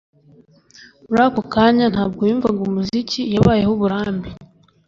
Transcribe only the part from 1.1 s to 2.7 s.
ako kanya ntabwo yumvaga